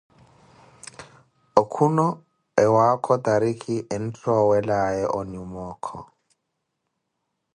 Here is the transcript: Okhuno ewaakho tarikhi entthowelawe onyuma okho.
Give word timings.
Okhuno 1.61 2.05
ewaakho 2.63 3.13
tarikhi 3.25 3.75
entthowelawe 3.95 5.03
onyuma 5.19 5.59
okho. 5.71 5.99